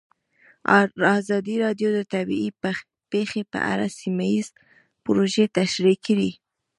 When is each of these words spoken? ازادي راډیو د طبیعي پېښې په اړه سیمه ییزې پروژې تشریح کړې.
ازادي 1.19 1.55
راډیو 1.63 1.89
د 1.93 1.99
طبیعي 2.13 2.49
پېښې 3.11 3.41
په 3.51 3.59
اړه 3.71 3.87
سیمه 3.99 4.25
ییزې 4.33 4.51
پروژې 5.03 5.45
تشریح 5.57 5.97
کړې. 6.07 6.31